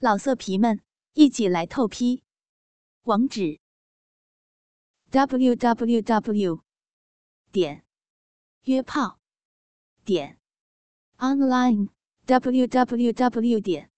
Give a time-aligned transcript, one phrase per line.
[0.00, 0.80] 老色皮们，
[1.14, 2.22] 一起来透批！
[3.02, 3.58] 网址
[5.10, 6.62] ：w w w
[7.50, 7.84] 点
[8.62, 9.18] 约炮
[10.04, 10.38] 点
[11.16, 11.88] online
[12.26, 13.90] w w w 点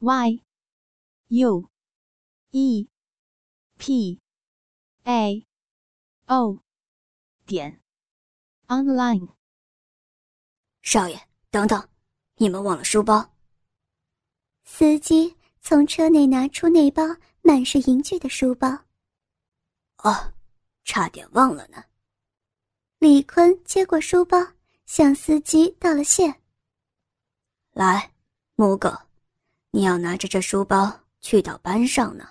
[0.00, 0.42] y
[1.28, 1.70] u
[2.50, 2.88] e
[3.78, 4.20] p
[5.04, 5.46] a
[6.26, 6.64] o
[7.46, 7.80] 点
[8.66, 9.28] online。
[10.82, 11.88] 少爷，等等，
[12.38, 13.32] 你们忘了书包。
[14.64, 17.02] 司机从车内拿出那包
[17.42, 18.68] 满是银具的书包。
[19.98, 20.32] 哦，
[20.84, 21.82] 差点忘了呢。
[22.98, 24.38] 李坤接过书包，
[24.86, 26.34] 向司机道了谢。
[27.72, 28.12] 来，
[28.54, 28.92] 母狗，
[29.70, 32.28] 你要拿着这书包去到班上呢。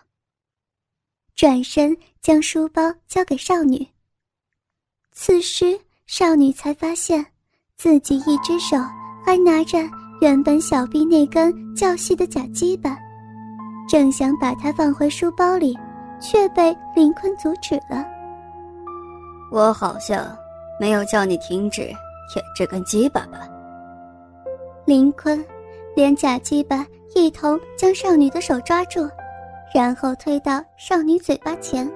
[1.35, 3.87] 转身将书包交给少女。
[5.11, 7.33] 此时，少女才发现，
[7.75, 8.77] 自己一只手
[9.25, 10.00] 还拿着。
[10.21, 12.95] 原本小臂那根较细的假鸡巴，
[13.89, 15.75] 正想把它放回书包里，
[16.19, 18.05] 却被林坤阻止了。
[19.51, 20.23] 我好像
[20.79, 21.81] 没有叫你停止
[22.31, 23.49] 舔这根鸡巴吧？
[24.85, 25.43] 林坤
[25.95, 29.09] 连假鸡巴一同将少女的手抓住，
[29.73, 31.91] 然后推到少女嘴巴前。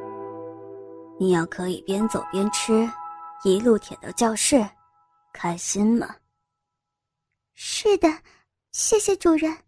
[1.20, 2.90] 你要可以边走边吃，
[3.44, 4.66] 一路舔到教室，
[5.32, 6.08] 开心吗？
[7.56, 8.22] 是的，
[8.72, 9.64] 谢谢主人。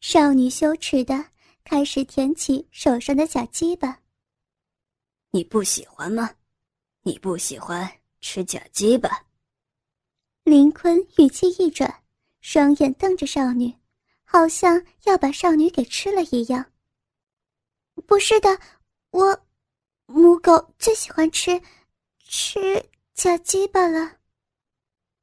[0.00, 1.32] 少女羞耻的
[1.64, 4.00] 开始舔起手上的假鸡巴。
[5.30, 6.36] 你不喜欢吗？
[7.02, 9.26] 你不喜欢吃假鸡巴？
[10.44, 12.04] 林坤语气一转，
[12.40, 13.74] 双眼瞪着少女，
[14.22, 16.72] 好像要把少女给吃了一样。
[18.06, 18.60] 不是的，
[19.10, 19.46] 我
[20.06, 21.60] 母狗最喜欢吃
[22.22, 24.18] 吃假鸡巴了。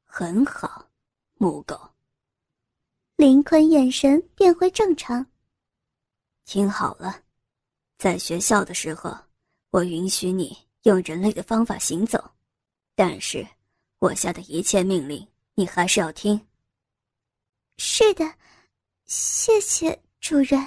[0.03, 0.89] 很好。
[1.44, 1.77] 母狗，
[3.17, 5.25] 林坤眼神变回正常。
[6.45, 7.19] 听好了，
[7.97, 9.13] 在学校的时候，
[9.69, 12.31] 我允许你用人类的方法行走，
[12.95, 13.45] 但是
[13.99, 16.39] 我下的一切命令，你还是要听。
[17.75, 18.23] 是的，
[19.04, 20.65] 谢谢主人。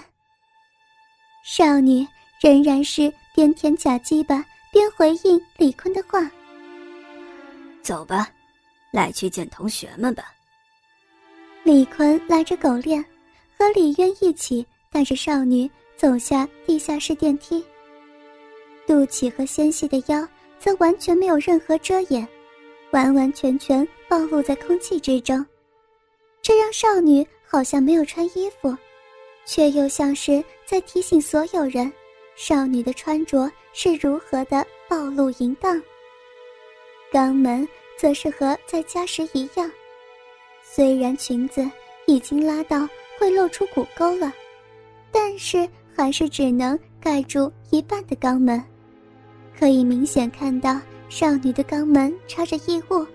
[1.43, 2.07] 少女
[2.43, 6.31] 仍然是边舔假鸡巴边回应李坤的话。
[7.83, 8.31] 走吧，
[8.93, 10.36] 来去见同学们吧。
[11.67, 13.05] 李坤拉着狗链，
[13.59, 17.61] 和李渊一起带着少女走下地下室电梯。
[18.87, 20.25] 肚脐和纤细的腰
[20.61, 22.25] 则完全没有任何遮掩，
[22.93, 25.45] 完完全全暴露在空气之中，
[26.41, 28.73] 这让少女好像没有穿衣服，
[29.45, 31.93] 却又像是在提醒所有人，
[32.37, 35.83] 少女的穿着是如何的暴露淫荡。
[37.11, 37.69] 肛门
[37.99, 39.69] 则是和在家时一样。
[40.69, 41.67] 虽然裙子
[42.07, 42.87] 已经拉到
[43.19, 44.31] 会露出骨沟了，
[45.11, 48.63] 但是还是只能盖住一半的肛门，
[49.59, 50.79] 可以明显看到
[51.09, 53.07] 少女的肛门插着异物，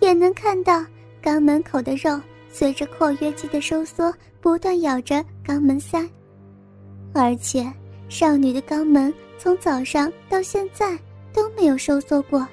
[0.00, 0.84] 也能看到
[1.22, 6.04] 肛门口的肉随着括约肌的收缩不断咬着肛门塞，
[7.12, 7.72] 而且
[8.08, 10.98] 少女的肛门从早上到现在
[11.32, 12.44] 都没有收缩过，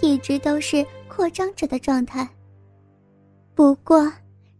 [0.00, 2.28] 一直都是扩张着的状态。
[3.58, 4.08] 不过，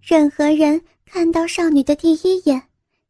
[0.03, 2.61] 任何人看到少女的第一眼，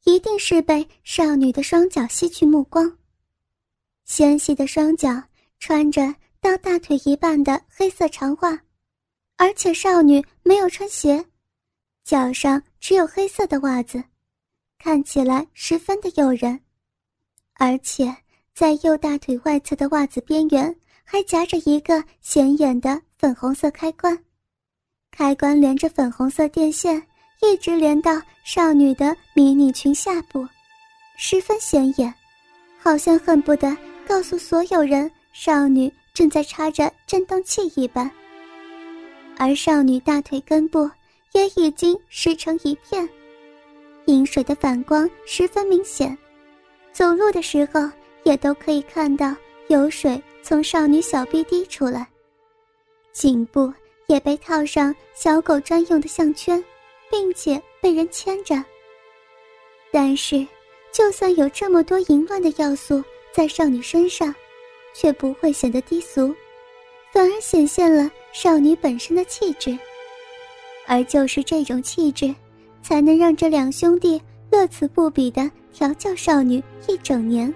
[0.04, 2.94] 一定是被少女的双脚吸去目光。
[4.04, 5.22] 纤细的双脚
[5.58, 8.60] 穿着到大腿一半的黑色长袜，
[9.38, 11.24] 而且少女没有穿鞋，
[12.04, 14.04] 脚上只有黑色的袜子，
[14.78, 16.60] 看起来十分的诱人。
[17.54, 18.14] 而且
[18.52, 24.22] 在右大腿外侧的袜子边缘还夹着一个显眼的粉红色开关。
[25.18, 27.02] 开关连着粉红色电线，
[27.42, 30.46] 一直连到少女的迷你裙下部，
[31.16, 32.14] 十分显眼，
[32.78, 33.76] 好像恨不得
[34.06, 38.08] 告诉所有人少女正在插着震动器一般。
[39.36, 40.88] 而少女大腿根部
[41.32, 43.08] 也已经湿成一片，
[44.04, 46.16] 饮水的反光十分明显，
[46.92, 47.90] 走路的时候
[48.22, 49.34] 也都可以看到
[49.66, 52.06] 有水从少女小臂滴出来，
[53.12, 53.74] 颈部。
[54.08, 56.62] 也被套上小狗专用的项圈，
[57.10, 58.62] 并且被人牵着。
[59.92, 60.46] 但是，
[60.90, 64.34] 就算有这么多淫乱的要素在少女身上，
[64.94, 66.34] 却不会显得低俗，
[67.12, 69.78] 反而显现了少女本身的气质。
[70.86, 72.34] 而就是这种气质，
[72.82, 74.20] 才能让这两兄弟
[74.50, 77.52] 乐此不彼的调教少女一整年。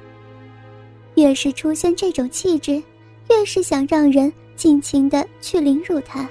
[1.15, 2.83] 越是出现这种气质，
[3.31, 6.29] 越是想让人尽情的去凌辱她。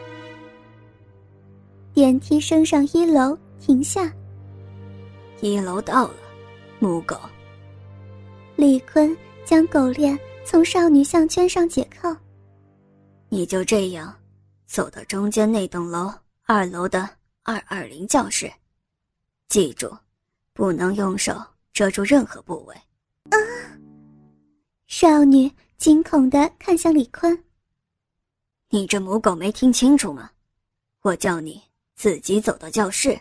[1.94, 4.12] 电梯升上一楼，停下。
[5.42, 6.16] 一楼到了，
[6.80, 7.20] 母狗。
[8.56, 12.16] 李坤将狗链从少女项圈上解扣。
[13.28, 14.14] 你就这样，
[14.66, 16.14] 走到中间那栋楼
[16.46, 17.10] 二楼的
[17.44, 18.52] 二二零教室，
[19.50, 19.92] 记住，
[20.54, 21.34] 不能用手
[21.74, 22.76] 遮住任何部位。
[23.30, 23.38] 啊！
[24.88, 27.44] 少女惊恐的看向李坤。
[28.70, 30.30] 你这母狗没听清楚吗？
[31.02, 31.62] 我叫你
[32.02, 33.16] 自己走到教室。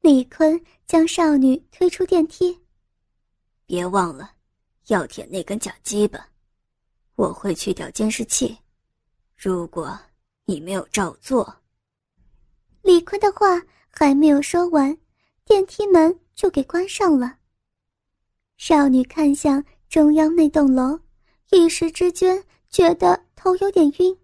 [0.00, 2.60] 李坤将少女推出电梯。
[3.66, 4.32] 别忘了，
[4.88, 6.28] 要舔那根假鸡巴。
[7.14, 8.58] 我会去掉监视器。
[9.36, 9.96] 如果
[10.44, 11.56] 你没有照做，
[12.82, 14.98] 李坤的话还没有说完，
[15.44, 17.38] 电梯门就给关上了。
[18.56, 20.98] 少女看向中央那栋楼，
[21.52, 24.18] 一时之间觉得头有点晕，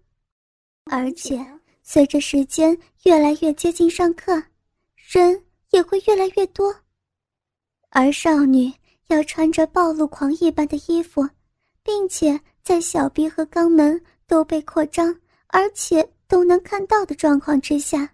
[0.91, 1.37] 而且
[1.83, 4.41] 随着时间越来越接近上课，
[4.95, 6.73] 人也会越来越多，
[7.89, 8.73] 而少女。
[9.07, 11.27] 要穿着暴露狂一般的衣服，
[11.83, 15.15] 并且在小臂和肛门都被扩张，
[15.47, 18.09] 而且都能看到的状况之下，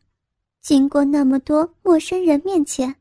[0.61, 2.93] 经过那么多陌生人面前，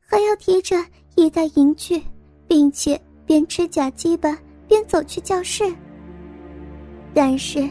[0.00, 0.84] 还要提着
[1.14, 2.02] 一袋银具，
[2.48, 5.72] 并且边吃假鸡巴边走去教室。
[7.14, 7.68] 但是，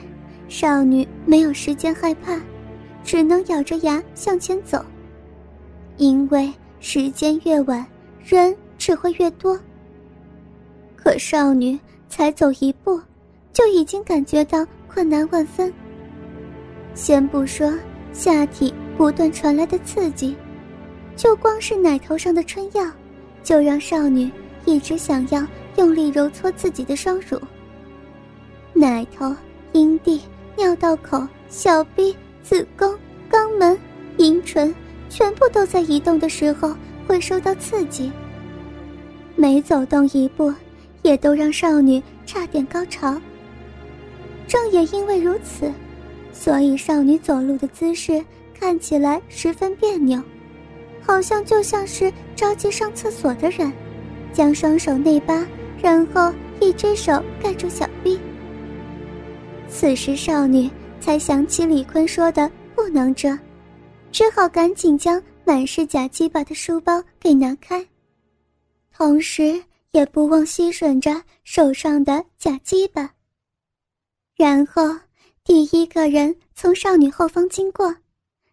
[0.50, 2.40] 少女没有时间害怕，
[3.04, 4.84] 只能咬着牙向前走，
[5.98, 7.86] 因为时间越晚，
[8.24, 8.56] 人。
[8.80, 9.60] 只会越多。
[10.96, 11.78] 可少女
[12.08, 13.02] 才走一步，
[13.52, 15.74] 就已经感觉到困难万分。
[16.94, 17.74] 先不说
[18.14, 20.36] 下体不断传来的刺激，
[21.16, 22.86] 就光是奶头上的春药，
[23.42, 24.32] 就让少女
[24.64, 25.44] 一直想要
[25.78, 27.42] 用力揉搓自己的双乳。
[28.74, 29.36] 奶头、
[29.74, 30.22] 阴蒂、
[30.58, 32.92] 尿道口、小臂、子宫、
[33.30, 33.78] 肛门、
[34.18, 34.74] 阴唇，
[35.08, 36.76] 全部都在移动的时候
[37.06, 38.12] 会受到刺激。
[39.36, 40.52] 每走动一步，
[41.04, 43.22] 也都让少女差点高潮。
[44.48, 45.72] 正也因为如此，
[46.34, 48.26] 所以少女走路的姿势
[48.60, 50.20] 看起来十分别扭，
[51.06, 53.72] 好像就像是着急上厕所的人，
[54.34, 55.46] 将双手内八，
[55.80, 58.20] 然后一只手盖住小臂。
[59.70, 60.70] 此时少女
[61.00, 63.38] 才想起李坤说的不能遮，
[64.12, 67.86] 只好赶紧将满是假鸡巴的书包给拿开。
[68.92, 69.62] 同时，
[69.92, 73.14] 也不忘吸吮着手上的假鸡巴。
[74.36, 74.84] 然后，
[75.44, 77.96] 第一个人从少女后方经过，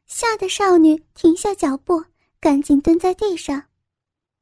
[0.06, 2.04] 吓得少女停下脚步，
[2.40, 3.62] 赶紧蹲在地上。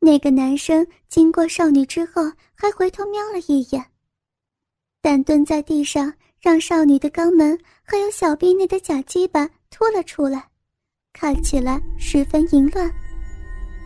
[0.00, 2.22] 那个男生经过少女之后，
[2.54, 3.84] 还回头瞄了一眼，
[5.00, 10.44] 但蹲在地上让少女的肛门还有小臂内的假鸡巴凸了出来，
[11.14, 12.92] 看起来十分淫乱，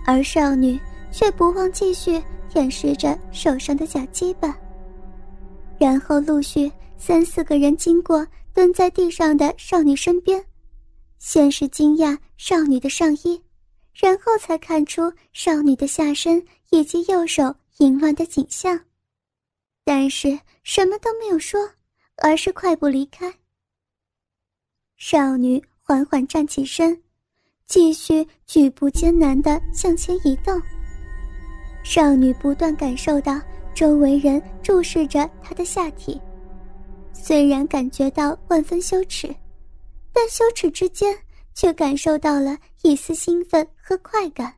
[0.05, 0.81] 而少女。
[1.13, 4.55] 却不忘继续舔舐着手上的假鸡巴。
[5.79, 10.45] 然后陆续三四个人经过蹲在地上的少女身边，
[11.19, 13.41] 先是惊讶少女的上衣，
[13.95, 18.79] 然后才看出少女的下身以及右手淫乱的景象，
[19.87, 21.71] 但是什么都没有说，
[22.17, 23.33] 而是快步离开。
[24.97, 27.03] 少女缓缓站起身，
[27.67, 30.61] 继续举步艰难地向前移动。
[31.85, 33.41] 少女不断感受到
[33.75, 36.21] 周围人注视着她的下体，
[37.13, 39.33] 虽然感觉到万分羞耻，
[40.13, 41.17] 但羞耻之间
[41.55, 44.53] 却感受到了一丝兴奋和快感。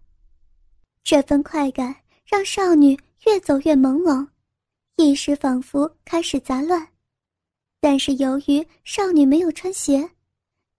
[1.02, 2.96] 这份快感让少女
[3.26, 4.26] 越走越朦胧，
[4.96, 6.86] 意识仿佛开始杂乱。
[7.80, 10.10] 但是由于少女没有穿鞋，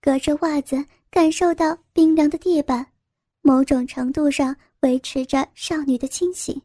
[0.02, 2.86] 隔着袜子感受到冰凉的地板，
[3.42, 4.56] 某种程度上。
[4.82, 6.62] 维持着少女的清醒，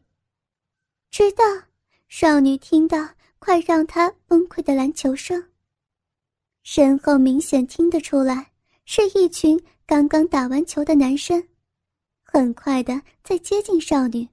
[1.11, 1.43] 直到
[2.07, 5.49] 少女听到快让她崩溃的篮球声。
[6.63, 8.53] 身后明显听得出来，
[8.85, 11.45] 是一群刚刚打完球的男生，
[12.23, 14.25] 很快的在接近少女。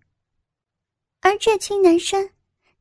[1.23, 2.31] 而这群男生，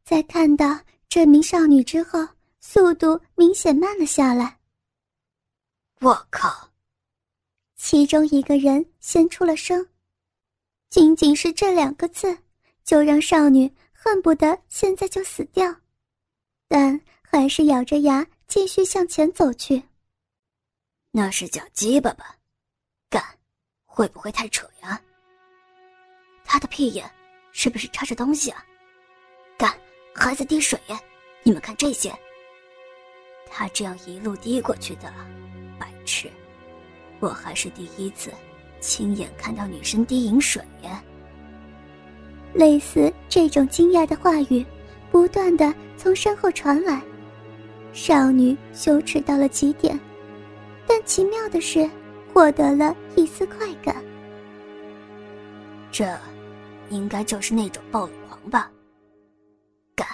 [0.03, 2.27] 在看到这名少女之后，
[2.61, 4.59] 速度明显慢了下来。
[5.99, 6.69] 我靠！
[7.75, 9.89] 其中一个人先出了声。
[10.89, 12.37] 仅仅是这两个字，
[12.83, 15.75] 就让少女恨不得现在就死掉，
[16.67, 19.81] 但还是咬着牙继续向前走去。
[21.11, 22.37] 那是假鸡巴吧？
[23.09, 23.23] 干，
[23.85, 25.01] 会不会太扯呀？
[26.43, 27.09] 他的屁眼
[27.51, 28.65] 是不是插着东西啊？
[29.57, 29.75] 干，
[30.13, 30.99] 还在滴水耶！
[31.43, 32.13] 你们看这些，
[33.53, 35.13] 他这样一路滴过去的，
[35.77, 36.31] 白痴！
[37.19, 38.31] 我还是第一次。
[38.79, 41.03] 亲眼看到女生滴饮水呀！
[42.55, 44.65] 类似这种惊讶的话语，
[45.11, 46.99] 不断的从身后传来。
[47.93, 49.99] 少女羞耻到了极点，
[50.87, 51.87] 但奇妙的是，
[52.33, 53.95] 获得了一丝快感。
[55.91, 56.17] 这，
[56.89, 58.71] 应该就是那种暴露狂吧？
[59.93, 60.07] 干！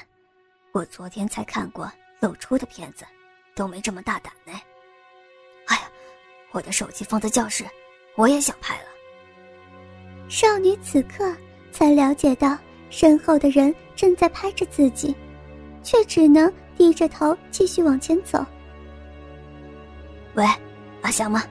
[0.73, 1.89] 我昨天才看过
[2.19, 3.05] 露出的片子，
[3.57, 4.53] 都没这么大胆呢。
[5.65, 5.89] 哎呀，
[6.51, 7.65] 我的手机放在教室，
[8.15, 8.83] 我也想拍了。
[10.29, 11.35] 少女此刻
[11.71, 12.55] 才了解到，
[12.91, 15.15] 身后的人正在拍着自己，
[15.83, 18.45] 却只能低着头继续往前走。
[20.35, 20.45] 喂，
[21.01, 21.43] 阿香吗？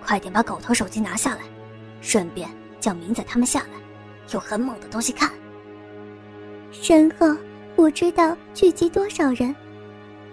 [0.00, 1.42] 快点把狗头手机拿下来，
[2.00, 2.48] 顺便。
[2.80, 3.70] 叫明仔他们下来，
[4.32, 5.28] 有很猛的东西看。
[6.70, 7.36] 身后
[7.74, 9.52] 不知道聚集多少人，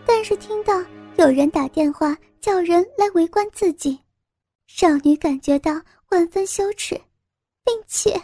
[0.06, 0.80] 但是听到
[1.18, 3.98] 有人打电话叫人来围观自己，
[4.68, 6.96] 少女感觉到万分羞耻，
[7.64, 8.22] 并且，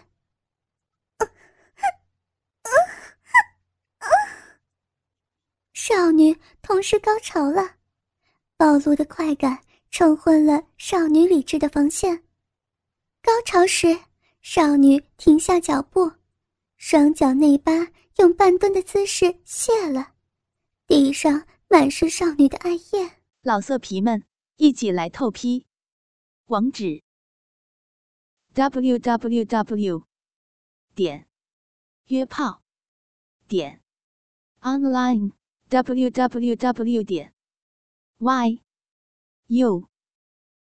[5.73, 7.75] 少女同时高潮了，
[8.57, 9.57] 暴露的快感
[9.89, 12.23] 冲昏了少女理智的防线，
[13.21, 13.97] 高潮时。
[14.43, 16.11] 少女停下脚步，
[16.75, 20.13] 双脚内八用半蹲的姿势卸了，
[20.87, 23.21] 地上满是少女的艾叶。
[23.43, 24.25] 老色皮们，
[24.57, 25.65] 一起来透批！
[26.47, 27.01] 网址
[28.53, 30.05] ：w w w
[30.93, 31.29] 点
[32.07, 32.61] 约炮
[33.47, 33.81] 点
[34.59, 35.31] online
[35.69, 37.33] w w w 点
[38.17, 38.61] y
[39.47, 39.87] u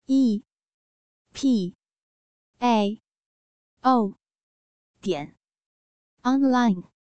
[0.07, 0.43] e
[1.31, 1.73] p
[2.59, 3.01] a
[3.79, 4.17] o，
[4.99, 5.37] 点
[6.23, 6.96] ，online。